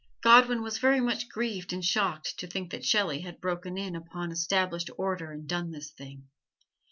Godwin 0.21 0.63
was 0.63 0.79
very 0.79 0.99
much 0.99 1.29
grieved 1.29 1.71
and 1.71 1.85
shocked 1.85 2.39
to 2.39 2.47
think 2.47 2.71
that 2.71 2.83
Shelley 2.83 3.21
had 3.21 3.39
broken 3.39 3.77
in 3.77 3.95
upon 3.95 4.31
established 4.31 4.89
order 4.97 5.31
and 5.31 5.47
done 5.47 5.69
this 5.69 5.91
thing. 5.91 6.27